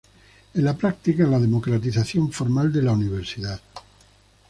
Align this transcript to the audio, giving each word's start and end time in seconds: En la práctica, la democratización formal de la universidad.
En 0.55 0.65
la 0.65 0.75
práctica, 0.75 1.27
la 1.27 1.37
democratización 1.39 2.31
formal 2.31 2.73
de 2.73 2.81
la 2.81 2.93
universidad. 2.93 3.61